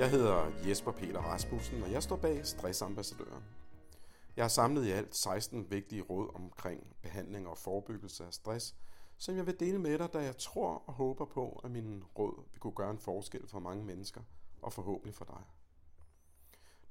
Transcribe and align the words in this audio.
Jeg 0.00 0.10
hedder 0.10 0.52
Jesper 0.68 0.92
Peter 0.92 1.20
Rasmussen, 1.20 1.82
og 1.82 1.92
jeg 1.92 2.02
står 2.02 2.16
bag 2.16 2.46
Stressambassadøren. 2.46 3.44
Jeg 4.36 4.44
har 4.44 4.48
samlet 4.48 4.86
i 4.86 4.90
alt 4.90 5.16
16 5.16 5.70
vigtige 5.70 6.02
råd 6.02 6.34
omkring 6.34 6.96
behandling 7.02 7.48
og 7.48 7.58
forebyggelse 7.58 8.24
af 8.24 8.34
stress, 8.34 8.74
som 9.16 9.36
jeg 9.36 9.46
vil 9.46 9.60
dele 9.60 9.78
med 9.78 9.98
dig, 9.98 10.12
da 10.12 10.18
jeg 10.18 10.36
tror 10.36 10.82
og 10.86 10.92
håber 10.92 11.24
på, 11.24 11.60
at 11.64 11.70
mine 11.70 12.02
råd 12.18 12.44
vil 12.52 12.60
kunne 12.60 12.72
gøre 12.72 12.90
en 12.90 12.98
forskel 12.98 13.48
for 13.48 13.58
mange 13.58 13.84
mennesker, 13.84 14.20
og 14.62 14.72
forhåbentlig 14.72 15.14
for 15.14 15.24
dig. 15.24 15.42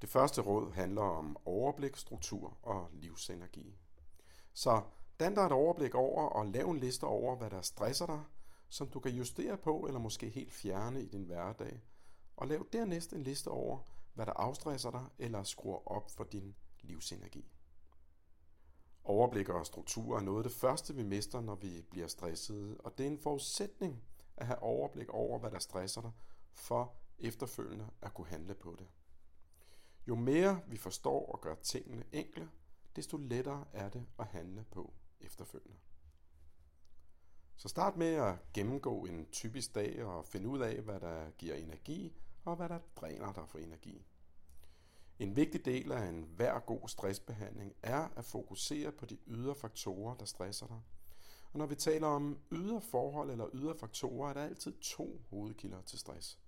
Det 0.02 0.10
første 0.10 0.42
råd 0.42 0.72
handler 0.72 1.02
om 1.02 1.38
overblik, 1.46 1.96
struktur 1.96 2.58
og 2.62 2.90
livsenergi. 2.94 3.78
Så 4.54 4.82
dan 5.20 5.36
dig 5.36 5.42
et 5.42 5.52
overblik 5.52 5.96
over 5.96 6.24
og 6.24 6.46
lav 6.46 6.70
en 6.70 6.80
liste 6.80 7.04
over, 7.04 7.36
hvad 7.36 7.50
der 7.50 7.62
stresser 7.62 8.06
dig, 8.06 8.22
som 8.70 8.88
du 8.88 9.00
kan 9.00 9.12
justere 9.12 9.58
på 9.58 9.80
eller 9.88 10.00
måske 10.00 10.30
helt 10.30 10.54
fjerne 10.54 11.02
i 11.04 11.08
din 11.08 11.24
hverdag. 11.24 11.82
Og 12.40 12.48
lav 12.48 12.66
dernæst 12.74 13.14
en 13.14 13.24
liste 13.24 13.48
over, 13.48 13.80
hvad 14.14 14.26
der 14.26 14.34
afstresser 14.34 14.92
dig 14.92 15.06
eller 15.18 15.44
skruer 15.44 15.92
op 15.92 16.12
for 16.12 16.24
din 16.24 16.56
livsenergi. 16.82 17.52
Overblik 19.04 19.50
og 19.50 19.66
struktur 19.66 20.18
er 20.18 20.22
noget 20.22 20.38
af 20.38 20.44
det 20.44 20.60
første, 20.60 20.96
vi 20.96 21.04
mister, 21.04 21.42
når 21.42 21.56
vi 21.56 21.82
bliver 21.82 22.08
stressede, 22.08 22.78
og 22.78 22.98
det 22.98 23.04
er 23.04 23.08
en 23.08 23.20
forudsætning 23.20 24.04
at 24.38 24.46
have 24.46 24.60
overblik 24.60 25.10
over, 25.10 25.40
hvad 25.40 25.52
der 25.52 25.60
stresser 25.60 26.02
dig, 26.02 26.12
for 26.54 26.94
efterfølgende 27.20 27.90
at 28.02 28.14
kunne 28.14 28.28
handle 28.28 28.54
på 28.54 28.76
det. 28.80 28.88
Jo 30.08 30.16
mere 30.16 30.62
vi 30.68 30.78
forstår 30.78 31.32
og 31.32 31.42
gør 31.42 31.56
tingene 31.56 32.04
enkle, 32.12 32.50
desto 32.96 33.18
lettere 33.18 33.66
er 33.74 33.90
det 33.90 34.06
at 34.20 34.26
handle 34.26 34.66
på 34.72 34.94
efterfølgende. 35.22 35.78
Så 37.56 37.68
start 37.68 37.98
med 37.98 38.14
at 38.14 38.36
gennemgå 38.54 39.06
en 39.06 39.26
typisk 39.32 39.76
dag 39.76 40.04
og 40.04 40.26
finde 40.26 40.48
ud 40.50 40.60
af, 40.60 40.82
hvad 40.82 41.00
der 41.00 41.30
giver 41.30 41.56
energi 41.56 42.22
og 42.50 42.56
hvad 42.56 42.70
der 42.70 42.80
dræner 42.96 43.34
dig 43.34 43.44
for 43.48 43.58
energi. 43.58 44.06
En 45.20 45.36
vigtig 45.36 45.66
del 45.66 45.92
af 45.92 46.06
en 46.10 46.24
hver 46.36 46.60
god 46.60 46.88
stressbehandling 46.88 47.74
er 47.84 48.08
at 48.16 48.26
fokusere 48.26 48.92
på 48.92 49.06
de 49.06 49.18
ydre 49.28 49.56
faktorer, 49.56 50.16
der 50.16 50.26
stresser 50.26 50.68
dig. 50.68 50.82
Og 51.52 51.60
når 51.60 51.66
vi 51.66 51.76
taler 51.76 52.08
om 52.08 52.40
ydre 52.52 52.82
forhold 52.82 53.32
eller 53.32 53.50
ydre 53.54 53.76
faktorer, 53.76 54.30
er 54.30 54.34
der 54.34 54.44
altid 54.44 54.74
to 54.82 55.22
hovedkilder 55.30 55.82
til 55.82 56.00
stress. 56.00 56.40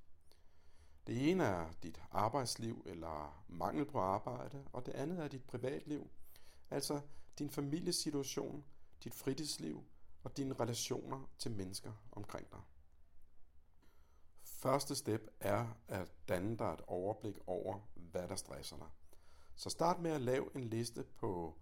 Det 1.08 1.32
ene 1.32 1.44
er 1.44 1.72
dit 1.84 2.02
arbejdsliv 2.12 2.84
eller 2.86 3.44
mangel 3.48 3.86
på 3.86 4.00
arbejde, 4.00 4.66
og 4.74 4.86
det 4.86 4.92
andet 4.92 5.20
er 5.20 5.28
dit 5.28 5.44
privatliv, 5.44 6.10
altså 6.70 7.02
din 7.40 7.50
familiesituation, 7.50 8.64
dit 9.04 9.14
fritidsliv 9.14 9.84
og 10.24 10.38
dine 10.38 10.54
relationer 10.54 11.30
til 11.38 11.52
mennesker 11.52 11.92
omkring 12.12 12.52
dig. 12.52 12.62
Første 14.62 14.96
step 14.96 15.28
er 15.40 15.68
at 15.88 16.12
danne 16.28 16.58
dig 16.58 16.66
et 16.66 16.82
overblik 16.88 17.38
over, 17.48 17.80
hvad 17.96 18.28
der 18.28 18.36
stresser 18.36 18.78
dig. 18.78 18.88
Så 19.56 19.70
start 19.70 20.00
med 20.00 20.12
at 20.12 20.22
lave 20.22 20.56
en 20.56 20.64
liste 20.64 21.04
på 21.04 21.58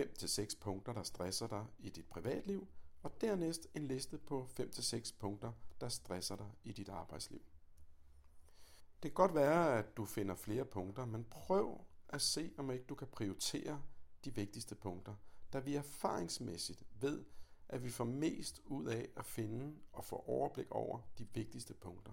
5-6 0.00 0.58
punkter, 0.60 0.92
der 0.92 1.02
stresser 1.02 1.46
dig 1.46 1.66
i 1.78 1.90
dit 1.90 2.06
privatliv, 2.06 2.68
og 3.02 3.20
dernæst 3.20 3.66
en 3.74 3.86
liste 3.86 4.18
på 4.18 4.48
5-6 4.60 5.12
punkter, 5.18 5.52
der 5.80 5.88
stresser 5.88 6.36
dig 6.36 6.50
i 6.64 6.72
dit 6.72 6.88
arbejdsliv. 6.88 7.42
Det 9.02 9.10
kan 9.10 9.14
godt 9.14 9.34
være, 9.34 9.78
at 9.78 9.96
du 9.96 10.04
finder 10.04 10.34
flere 10.34 10.64
punkter, 10.64 11.04
men 11.04 11.24
prøv 11.24 11.80
at 12.08 12.20
se, 12.20 12.52
om 12.58 12.70
ikke 12.70 12.84
du 12.84 12.94
kan 12.94 13.08
prioritere 13.08 13.82
de 14.24 14.34
vigtigste 14.34 14.74
punkter, 14.74 15.14
da 15.52 15.58
vi 15.58 15.74
erfaringsmæssigt 15.74 16.84
ved, 17.00 17.24
at 17.68 17.84
vi 17.84 17.90
får 17.90 18.04
mest 18.04 18.60
ud 18.64 18.86
af 18.86 19.08
at 19.16 19.24
finde 19.24 19.76
og 19.92 20.04
få 20.04 20.16
overblik 20.16 20.70
over 20.70 21.00
de 21.18 21.26
vigtigste 21.34 21.74
punkter. 21.74 22.12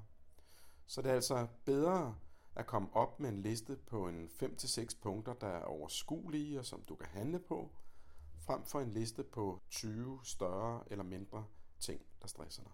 Så 0.91 1.01
det 1.01 1.09
er 1.09 1.15
altså 1.15 1.47
bedre 1.65 2.15
at 2.55 2.67
komme 2.67 2.95
op 2.95 3.19
med 3.19 3.29
en 3.29 3.41
liste 3.41 3.75
på 3.75 4.07
en 4.07 4.29
5-6 4.43 4.99
punkter, 5.01 5.33
der 5.33 5.47
er 5.47 5.63
overskuelige 5.63 6.59
og 6.59 6.65
som 6.65 6.81
du 6.81 6.95
kan 6.95 7.07
handle 7.07 7.39
på, 7.39 7.71
frem 8.39 8.65
for 8.65 8.79
en 8.79 8.91
liste 8.91 9.23
på 9.23 9.61
20 9.69 10.19
større 10.23 10.83
eller 10.87 11.03
mindre 11.03 11.45
ting, 11.79 12.01
der 12.21 12.27
stresser 12.27 12.63
dig. 12.63 12.71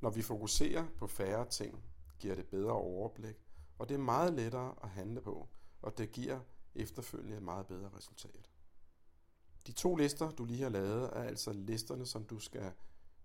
Når 0.00 0.10
vi 0.10 0.22
fokuserer 0.22 0.86
på 0.98 1.06
færre 1.06 1.48
ting, 1.48 1.84
giver 2.18 2.34
det 2.34 2.46
bedre 2.46 2.72
overblik, 2.72 3.36
og 3.78 3.88
det 3.88 3.94
er 3.94 3.98
meget 3.98 4.32
lettere 4.32 4.74
at 4.82 4.88
handle 4.88 5.20
på, 5.20 5.48
og 5.82 5.98
det 5.98 6.12
giver 6.12 6.40
efterfølgende 6.74 7.36
et 7.36 7.42
meget 7.42 7.66
bedre 7.66 7.90
resultat. 7.96 8.50
De 9.66 9.72
to 9.72 9.96
lister, 9.96 10.30
du 10.30 10.44
lige 10.44 10.62
har 10.62 10.70
lavet, 10.70 11.04
er 11.04 11.22
altså 11.22 11.52
listerne, 11.52 12.06
som 12.06 12.24
du 12.24 12.38
skal 12.38 12.72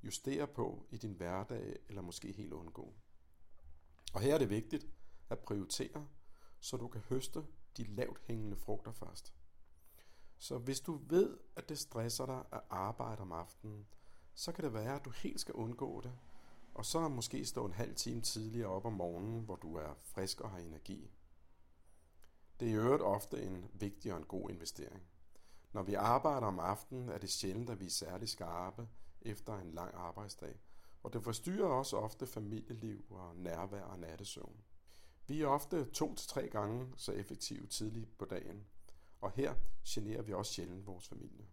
justere 0.06 0.48
på 0.48 0.86
i 0.92 0.98
din 0.98 1.14
hverdag, 1.14 1.76
eller 1.90 2.02
måske 2.02 2.32
helt 2.32 2.54
undgå. 2.54 2.94
Og 4.14 4.22
her 4.22 4.34
er 4.34 4.38
det 4.38 4.50
vigtigt 4.50 4.88
at 5.30 5.40
prioritere, 5.40 6.08
så 6.60 6.78
du 6.78 6.88
kan 6.88 7.02
høste 7.02 7.46
de 7.78 7.84
lavt 7.84 8.22
hængende 8.24 8.58
frugter 8.58 8.92
først. 8.92 9.34
Så 10.38 10.58
hvis 10.58 10.80
du 10.80 11.00
ved, 11.08 11.38
at 11.56 11.70
det 11.70 11.80
stresser 11.80 12.26
dig 12.26 12.44
at 12.52 12.62
arbejde 12.70 13.22
om 13.22 13.32
aftenen, 13.32 13.86
så 14.34 14.52
kan 14.52 14.64
det 14.64 14.74
være, 14.74 14.96
at 14.96 15.06
du 15.06 15.10
helt 15.10 15.40
skal 15.40 15.54
undgå 15.54 16.02
det, 16.02 16.14
og 16.74 16.86
så 16.86 17.08
måske 17.08 17.46
stå 17.46 17.66
en 17.66 17.74
halv 17.74 17.96
time 17.96 18.22
tidligere 18.22 18.70
op 18.70 18.86
om 18.86 18.94
morgenen, 18.94 19.42
hvor 19.42 19.56
du 19.56 19.76
er 19.76 19.94
frisk 20.02 20.42
og 20.42 20.50
har 20.50 20.58
energi. 20.58 21.12
Det 22.60 22.68
er 22.68 22.72
i 22.72 22.76
øvrigt 22.76 23.04
ofte 23.04 23.44
en 23.44 23.66
vigtig 23.74 24.14
og 24.14 24.18
en 24.18 24.26
god 24.26 24.50
investering. 24.50 25.04
Når 25.74 25.84
vi 25.84 25.94
arbejder 25.94 26.48
om 26.48 26.60
aftenen, 26.60 27.10
er 27.10 27.18
det 27.18 27.30
sjældent, 27.30 27.70
at 27.70 27.80
vi 27.80 27.86
er 27.86 27.90
særlig 27.90 28.30
skarpe 28.30 28.88
efter 29.26 29.60
en 29.60 29.72
lang 29.72 29.94
arbejdsdag, 29.96 30.60
og 31.04 31.14
det 31.14 31.24
forstyrrer 31.24 31.68
også 31.68 31.98
ofte 31.98 32.28
familieliv 32.28 33.06
og 33.10 33.36
nærvær 33.36 33.84
og 33.84 34.00
nattesøvn. 34.00 34.64
Vi 35.28 35.42
er 35.42 35.48
ofte 35.48 35.86
to 35.86 36.16
til 36.16 36.28
tre 36.30 36.50
gange 36.50 36.94
så 36.98 37.12
effektive 37.12 37.68
tidligt 37.68 38.18
på 38.18 38.26
dagen, 38.26 38.66
og 39.22 39.32
her 39.32 39.56
generer 39.88 40.22
vi 40.22 40.34
også 40.34 40.54
sjældent 40.54 40.88
vores 40.88 41.08
familie. 41.08 41.48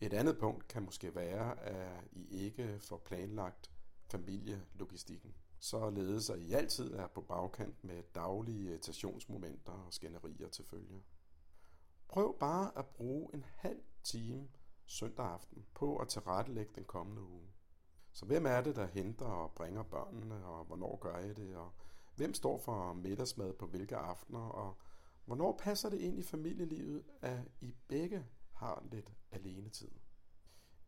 Et 0.00 0.12
andet 0.12 0.38
punkt 0.38 0.68
kan 0.68 0.82
måske 0.82 1.14
være, 1.14 1.60
at 1.60 2.04
I 2.12 2.26
ikke 2.28 2.78
får 2.80 2.98
planlagt 2.98 3.70
familielogistikken, 4.10 5.34
således 5.58 6.30
at 6.30 6.38
I 6.38 6.52
altid 6.52 6.94
er 6.94 7.06
på 7.06 7.20
bagkant 7.20 7.84
med 7.84 8.02
daglige 8.14 8.70
irritationsmomenter 8.70 9.72
og 9.72 9.92
skænderier 9.92 10.48
til 10.48 10.64
følge. 10.64 11.02
Prøv 12.08 12.38
bare 12.38 12.78
at 12.78 12.86
bruge 12.86 13.34
en 13.34 13.44
halv 13.56 13.82
time 14.02 14.48
søndag 14.86 15.26
aften 15.26 15.66
på 15.74 15.96
at 15.96 16.08
tilrettelægge 16.08 16.72
den 16.74 16.84
kommende 16.84 17.22
uge. 17.22 17.48
Så 18.12 18.26
hvem 18.26 18.46
er 18.46 18.60
det, 18.60 18.76
der 18.76 18.86
henter 18.86 19.26
og 19.26 19.52
bringer 19.52 19.82
børnene, 19.82 20.44
og 20.44 20.64
hvornår 20.64 20.96
gør 20.96 21.18
jeg 21.18 21.36
det, 21.36 21.56
og 21.56 21.72
hvem 22.14 22.34
står 22.34 22.58
for 22.58 22.92
middagsmad 22.92 23.52
på 23.52 23.66
hvilke 23.66 23.96
aftener, 23.96 24.48
og 24.48 24.76
hvornår 25.24 25.58
passer 25.58 25.90
det 25.90 26.00
ind 26.00 26.18
i 26.18 26.22
familielivet, 26.22 27.04
at 27.20 27.40
I 27.60 27.74
begge 27.88 28.26
har 28.52 28.82
lidt 28.90 29.12
alene 29.30 29.68
tid. 29.68 29.90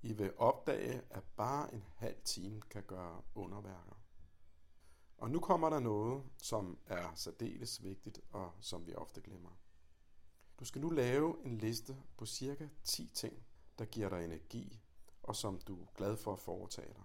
I 0.03 0.13
vil 0.13 0.33
opdage, 0.37 1.03
at 1.11 1.25
bare 1.37 1.75
en 1.75 1.85
halv 1.97 2.17
time 2.25 2.61
kan 2.61 2.83
gøre 2.83 3.23
underværker. 3.35 4.01
Og 5.19 5.31
nu 5.31 5.41
kommer 5.41 5.71
der 5.71 5.81
noget, 5.81 6.25
som 6.43 6.79
er 6.87 7.15
særdeles 7.15 7.83
vigtigt, 7.83 8.21
og 8.31 8.53
som 8.61 8.87
vi 8.87 8.95
ofte 8.95 9.21
glemmer. 9.21 9.59
Du 10.61 10.65
skal 10.65 10.81
nu 10.81 10.91
lave 10.91 11.47
en 11.47 11.59
liste 11.59 11.97
på 12.17 12.27
cirka 12.27 12.69
10 12.85 13.11
ting, 13.15 13.47
der 13.79 13.85
giver 13.85 14.09
dig 14.09 14.25
energi, 14.25 14.81
og 15.23 15.37
som 15.37 15.59
du 15.59 15.83
er 15.83 15.87
glad 15.97 16.17
for 16.17 16.33
at 16.33 16.41
foretage 16.41 16.95
dig. 16.95 17.05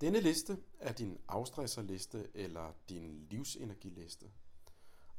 Denne 0.00 0.20
liste 0.20 0.62
er 0.78 0.92
din 0.92 1.18
afstresserliste 1.28 2.30
eller 2.34 2.72
din 2.88 3.26
livsenergiliste. 3.30 4.30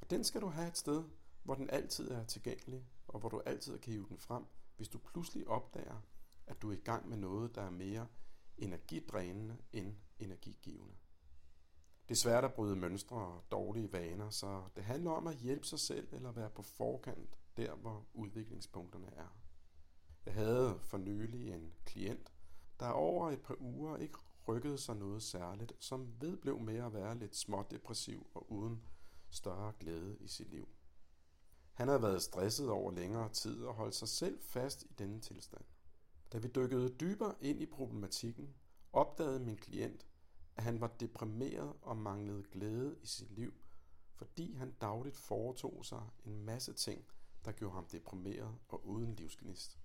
Og 0.01 0.09
den 0.09 0.23
skal 0.23 0.41
du 0.41 0.47
have 0.47 0.67
et 0.67 0.77
sted, 0.77 1.03
hvor 1.43 1.55
den 1.55 1.69
altid 1.69 2.11
er 2.11 2.25
tilgængelig, 2.25 2.85
og 3.07 3.19
hvor 3.19 3.29
du 3.29 3.41
altid 3.45 3.79
kan 3.79 3.93
hive 3.93 4.05
den 4.09 4.17
frem, 4.17 4.45
hvis 4.75 4.89
du 4.89 4.97
pludselig 4.97 5.47
opdager, 5.47 6.01
at 6.47 6.61
du 6.61 6.69
er 6.69 6.73
i 6.73 6.81
gang 6.83 7.09
med 7.09 7.17
noget, 7.17 7.55
der 7.55 7.61
er 7.61 7.69
mere 7.69 8.07
energidrænende 8.57 9.57
end 9.73 9.95
energigivende. 10.19 10.93
Det 12.09 12.15
er 12.15 12.19
svært 12.23 12.43
at 12.43 12.53
bryde 12.53 12.75
mønstre 12.75 13.17
og 13.17 13.43
dårlige 13.51 13.93
vaner, 13.93 14.29
så 14.29 14.63
det 14.75 14.83
handler 14.83 15.11
om 15.11 15.27
at 15.27 15.35
hjælpe 15.35 15.65
sig 15.65 15.79
selv 15.79 16.07
eller 16.11 16.31
være 16.31 16.49
på 16.49 16.61
forkant 16.61 17.37
der, 17.57 17.75
hvor 17.75 18.05
udviklingspunkterne 18.13 19.07
er. 19.15 19.37
Jeg 20.27 20.35
havde 20.35 20.79
for 20.81 20.97
nylig 20.97 21.53
en 21.53 21.73
klient, 21.85 22.33
der 22.79 22.87
over 22.89 23.31
et 23.31 23.41
par 23.41 23.55
uger 23.59 23.97
ikke 23.97 24.17
rykkede 24.47 24.77
sig 24.77 24.95
noget 24.95 25.23
særligt, 25.23 25.73
som 25.79 26.21
vedblev 26.21 26.59
med 26.59 26.75
at 26.75 26.93
være 26.93 27.17
lidt 27.17 27.35
smådepressiv 27.35 28.27
og 28.33 28.51
uden 28.51 28.83
større 29.29 29.73
glæde 29.79 30.17
i 30.19 30.27
sit 30.27 30.49
liv. 30.49 30.67
Han 31.73 31.87
havde 31.87 32.01
været 32.01 32.21
stresset 32.21 32.69
over 32.69 32.91
længere 32.91 33.29
tid 33.29 33.63
og 33.63 33.73
holdt 33.73 33.95
sig 33.95 34.07
selv 34.07 34.39
fast 34.41 34.83
i 34.83 34.93
denne 34.93 35.19
tilstand. 35.19 35.63
Da 36.33 36.37
vi 36.37 36.47
dykkede 36.47 36.89
dybere 36.89 37.35
ind 37.41 37.61
i 37.61 37.65
problematikken, 37.65 38.55
opdagede 38.93 39.39
min 39.39 39.57
klient, 39.57 40.07
at 40.55 40.63
han 40.63 40.81
var 40.81 40.87
deprimeret 40.87 41.73
og 41.81 41.97
manglede 41.97 42.43
glæde 42.51 42.97
i 43.01 43.05
sit 43.05 43.31
liv, 43.31 43.53
fordi 44.13 44.53
han 44.53 44.71
dagligt 44.81 45.17
foretog 45.17 45.85
sig 45.85 46.09
en 46.25 46.45
masse 46.45 46.73
ting, 46.73 47.05
der 47.45 47.51
gjorde 47.51 47.75
ham 47.75 47.85
deprimeret 47.85 48.55
og 48.69 48.87
uden 48.87 49.15
livsgnist. 49.15 49.77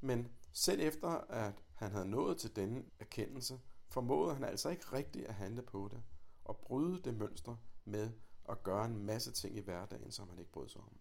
Men 0.00 0.28
selv 0.52 0.80
efter 0.80 1.08
at 1.08 1.54
han 1.74 1.92
havde 1.92 2.10
nået 2.10 2.38
til 2.38 2.56
denne 2.56 2.84
erkendelse, 2.98 3.60
formåede 3.88 4.34
han 4.34 4.44
altså 4.44 4.68
ikke 4.68 4.92
rigtigt 4.92 5.26
at 5.26 5.34
handle 5.34 5.62
på 5.62 5.88
det 5.92 6.02
og 6.44 6.56
bryde 6.56 7.02
det 7.02 7.14
mønster 7.14 7.56
med 7.84 8.10
at 8.48 8.62
gøre 8.62 8.84
en 8.84 9.04
masse 9.06 9.32
ting 9.32 9.56
i 9.56 9.60
hverdagen, 9.60 10.10
som 10.10 10.28
han 10.28 10.38
ikke 10.38 10.52
brød 10.52 10.68
sig 10.68 10.80
om. 10.80 10.98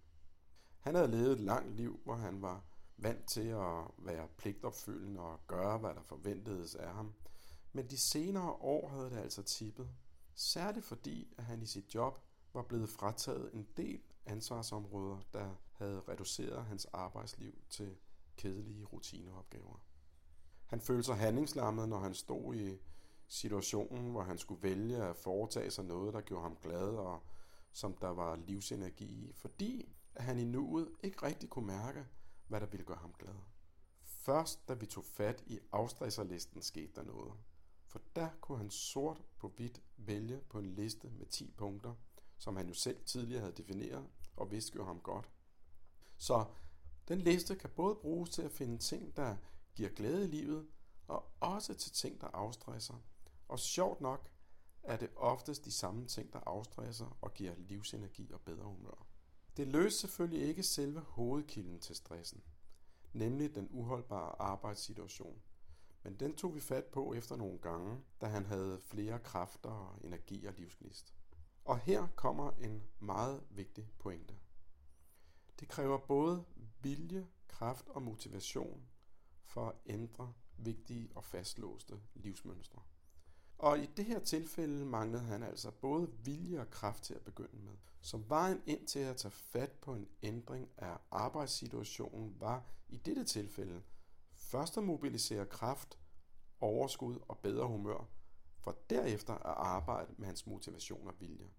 Han 0.79 0.95
havde 0.95 1.11
levet 1.11 1.31
et 1.31 1.39
langt 1.39 1.75
liv, 1.75 1.99
hvor 2.03 2.15
han 2.15 2.41
var 2.41 2.63
vant 2.97 3.29
til 3.29 3.47
at 3.47 3.83
være 3.97 4.27
pligtopfyldende 4.37 5.21
og 5.21 5.39
gøre, 5.47 5.77
hvad 5.77 5.93
der 5.95 6.01
forventedes 6.01 6.75
af 6.75 6.93
ham. 6.93 7.13
Men 7.73 7.89
de 7.89 7.97
senere 7.97 8.51
år 8.51 8.89
havde 8.89 9.09
det 9.09 9.17
altså 9.17 9.43
tippet. 9.43 9.89
Særligt 10.35 10.85
fordi, 10.85 11.33
at 11.37 11.43
han 11.43 11.61
i 11.61 11.65
sit 11.65 11.95
job 11.95 12.19
var 12.53 12.63
blevet 12.63 12.89
frataget 12.89 13.53
en 13.53 13.67
del 13.77 14.01
ansvarsområder, 14.25 15.19
der 15.33 15.55
havde 15.71 16.01
reduceret 16.07 16.65
hans 16.65 16.85
arbejdsliv 16.85 17.53
til 17.69 17.97
kedelige 18.37 18.85
rutineopgaver. 18.85 19.81
Han 20.65 20.81
følte 20.81 21.03
sig 21.03 21.15
handlingslammet, 21.15 21.89
når 21.89 21.99
han 21.99 22.13
stod 22.13 22.55
i 22.55 22.77
situationen, 23.27 24.11
hvor 24.11 24.21
han 24.21 24.37
skulle 24.37 24.63
vælge 24.63 25.03
at 25.03 25.15
foretage 25.15 25.71
sig 25.71 25.85
noget, 25.85 26.13
der 26.13 26.21
gjorde 26.21 26.43
ham 26.43 26.57
glad 26.61 26.87
og 26.87 27.23
som 27.71 27.93
der 27.93 28.07
var 28.07 28.35
livsenergi 28.35 29.05
i, 29.05 29.31
fordi 29.33 29.95
han 30.17 30.39
i 30.39 30.43
nuet 30.43 30.91
ikke 31.03 31.23
rigtig 31.23 31.49
kunne 31.49 31.67
mærke, 31.67 32.05
hvad 32.47 32.61
der 32.61 32.67
ville 32.67 32.85
gøre 32.85 32.97
ham 32.97 33.13
glad. 33.13 33.35
Først 34.03 34.67
da 34.67 34.73
vi 34.73 34.85
tog 34.85 35.05
fat 35.05 35.43
i 35.47 35.59
afstresserlisten 35.71 36.61
skete 36.61 36.91
der 36.95 37.03
noget. 37.03 37.33
For 37.85 38.01
der 38.15 38.29
kunne 38.41 38.57
han 38.57 38.69
sort 38.69 39.21
på 39.39 39.47
hvidt 39.47 39.81
vælge 39.97 40.41
på 40.49 40.59
en 40.59 40.65
liste 40.65 41.09
med 41.09 41.25
10 41.25 41.53
punkter, 41.57 41.93
som 42.37 42.55
han 42.55 42.67
jo 42.67 42.73
selv 42.73 42.97
tidligere 43.05 43.41
havde 43.41 43.55
defineret 43.55 44.07
og 44.35 44.51
vidste 44.51 44.71
gjorde 44.71 44.87
ham 44.87 44.99
godt. 44.99 45.29
Så 46.17 46.45
den 47.07 47.19
liste 47.19 47.55
kan 47.55 47.69
både 47.69 47.95
bruges 47.95 48.29
til 48.29 48.41
at 48.41 48.51
finde 48.51 48.77
ting, 48.77 49.17
der 49.17 49.35
giver 49.75 49.89
glæde 49.89 50.23
i 50.23 50.27
livet, 50.27 50.67
og 51.07 51.31
også 51.39 51.73
til 51.73 51.91
ting, 51.91 52.21
der 52.21 52.27
afstresser. 52.27 53.03
Og 53.47 53.59
sjovt 53.59 54.01
nok 54.01 54.29
er 54.83 54.97
det 54.97 55.09
oftest 55.15 55.65
de 55.65 55.71
samme 55.71 56.05
ting, 56.05 56.33
der 56.33 56.39
afstresser 56.45 57.17
og 57.21 57.33
giver 57.33 57.55
livsenergi 57.57 58.31
og 58.33 58.41
bedre 58.41 58.63
humør. 58.63 59.05
Det 59.57 59.67
løser 59.67 59.97
selvfølgelig 59.97 60.47
ikke 60.47 60.63
selve 60.63 60.99
hovedkilden 60.99 61.79
til 61.79 61.95
stressen, 61.95 62.43
nemlig 63.13 63.55
den 63.55 63.67
uholdbare 63.71 64.41
arbejdssituation. 64.41 65.41
Men 66.03 66.15
den 66.15 66.35
tog 66.35 66.55
vi 66.55 66.59
fat 66.59 66.85
på 66.85 67.13
efter 67.13 67.35
nogle 67.35 67.59
gange, 67.59 67.97
da 68.21 68.25
han 68.25 68.45
havde 68.45 68.79
flere 68.81 69.19
kræfter 69.19 69.69
og 69.69 69.99
energi 70.03 70.45
og 70.45 70.53
livsgnist. 70.53 71.13
Og 71.65 71.79
her 71.79 72.07
kommer 72.15 72.51
en 72.51 72.83
meget 72.99 73.43
vigtig 73.49 73.89
pointe. 73.99 74.35
Det 75.59 75.67
kræver 75.67 75.97
både 75.97 76.45
vilje, 76.87 77.27
kraft 77.47 77.87
og 77.87 78.01
motivation 78.01 78.87
for 79.43 79.69
at 79.69 79.75
ændre 79.85 80.33
vigtige 80.57 81.09
og 81.15 81.23
fastlåste 81.23 81.99
livsmønstre. 82.13 82.81
Og 83.57 83.79
i 83.79 83.85
det 83.85 84.05
her 84.05 84.19
tilfælde 84.19 84.85
manglede 84.85 85.23
han 85.23 85.43
altså 85.43 85.71
både 85.71 86.11
vilje 86.23 86.59
og 86.59 86.69
kraft 86.69 87.03
til 87.03 87.13
at 87.13 87.21
begynde 87.21 87.57
med. 87.63 87.73
Så 88.01 88.17
vejen 88.17 88.61
ind 88.65 88.87
til 88.87 88.99
at 88.99 89.17
tage 89.17 89.31
fat 89.31 89.71
på 89.71 89.95
en 89.95 90.07
ændring 90.21 90.69
af 90.77 90.97
arbejdssituationen 91.11 92.35
var 92.39 92.65
i 92.89 92.97
dette 92.97 93.23
tilfælde 93.23 93.81
først 94.33 94.77
at 94.77 94.83
mobilisere 94.83 95.45
kraft, 95.45 95.99
overskud 96.59 97.19
og 97.27 97.37
bedre 97.37 97.67
humør, 97.67 98.09
for 98.59 98.77
derefter 98.89 99.33
at 99.33 99.55
arbejde 99.57 100.13
med 100.17 100.25
hans 100.25 100.47
motivation 100.47 101.07
og 101.07 101.13
vilje. 101.19 101.49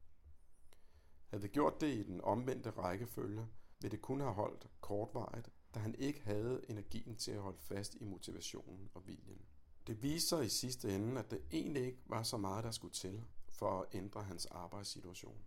Havde 1.26 1.42
vi 1.42 1.48
gjort 1.48 1.80
det 1.80 1.94
i 1.94 2.02
den 2.02 2.20
omvendte 2.20 2.70
rækkefølge, 2.70 3.46
vil 3.80 3.90
det 3.90 4.02
kun 4.02 4.20
have 4.20 4.32
holdt 4.32 4.66
kortvarigt, 4.80 5.50
da 5.74 5.80
han 5.80 5.94
ikke 5.94 6.20
havde 6.20 6.60
energien 6.68 7.16
til 7.16 7.32
at 7.32 7.40
holde 7.40 7.58
fast 7.58 7.94
i 7.94 8.04
motivationen 8.04 8.90
og 8.94 9.06
viljen. 9.06 9.42
Det 9.86 10.02
viser 10.02 10.40
i 10.40 10.48
sidste 10.48 10.94
ende, 10.94 11.20
at 11.20 11.30
det 11.30 11.42
egentlig 11.52 11.86
ikke 11.86 12.02
var 12.06 12.22
så 12.22 12.36
meget, 12.36 12.64
der 12.64 12.70
skulle 12.70 12.94
til 12.94 13.24
for 13.48 13.80
at 13.80 13.86
ændre 13.92 14.22
hans 14.22 14.46
arbejdssituation. 14.46 15.44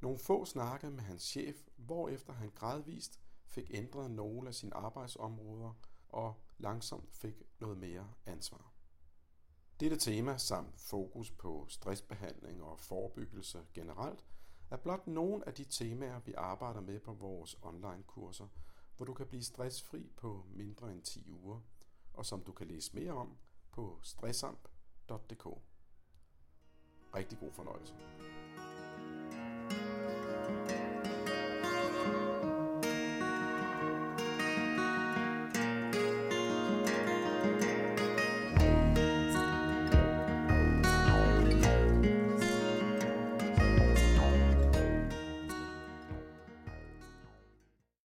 Nogle 0.00 0.18
få 0.18 0.44
snakkede 0.44 0.92
med 0.92 1.02
hans 1.02 1.22
chef, 1.22 1.56
hvorefter 1.76 2.32
han 2.32 2.50
gradvist 2.54 3.20
fik 3.46 3.70
ændret 3.74 4.10
nogle 4.10 4.48
af 4.48 4.54
sine 4.54 4.74
arbejdsområder 4.74 5.72
og 6.08 6.34
langsomt 6.58 7.12
fik 7.12 7.42
noget 7.60 7.78
mere 7.78 8.12
ansvar. 8.26 8.72
Dette 9.80 9.96
tema 9.96 10.38
samt 10.38 10.80
fokus 10.80 11.30
på 11.30 11.66
stressbehandling 11.68 12.62
og 12.62 12.80
forebyggelse 12.80 13.66
generelt 13.74 14.24
er 14.70 14.76
blot 14.76 15.06
nogle 15.06 15.46
af 15.46 15.54
de 15.54 15.64
temaer, 15.64 16.20
vi 16.20 16.34
arbejder 16.36 16.80
med 16.80 17.00
på 17.00 17.12
vores 17.12 17.58
online-kurser, 17.62 18.46
hvor 18.96 19.06
du 19.06 19.14
kan 19.14 19.26
blive 19.26 19.42
stressfri 19.42 20.10
på 20.16 20.44
mindre 20.50 20.92
end 20.92 21.02
10 21.02 21.30
uger, 21.30 21.60
og 22.14 22.26
som 22.26 22.42
du 22.42 22.52
kan 22.52 22.66
læse 22.66 22.96
mere 22.96 23.12
om 23.12 23.36
på 23.70 23.98
stressamp.dk. 24.02 25.46
Rigtig 27.14 27.38
god 27.38 27.52
fornøjelse. 27.52 27.94
thank 30.68 31.06
you 31.06 31.17